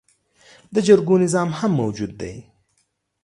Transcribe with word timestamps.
د 0.73 0.75
جرګو 0.87 1.15
نظام 1.23 1.49
هم 1.59 1.71
موجود 1.81 2.11
دی 2.21 2.35